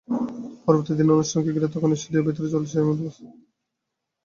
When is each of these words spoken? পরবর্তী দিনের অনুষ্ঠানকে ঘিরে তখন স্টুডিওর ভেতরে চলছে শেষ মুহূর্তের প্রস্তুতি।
পরবর্তী 0.65 0.93
দিনের 0.93 1.15
অনুষ্ঠানকে 1.17 1.53
ঘিরে 1.55 1.67
তখন 1.67 1.89
স্টুডিওর 1.95 2.25
ভেতরে 2.27 2.53
চলছে 2.53 2.71
শেষ 2.71 2.83
মুহূর্তের 2.83 3.05
প্রস্তুতি। 3.05 3.37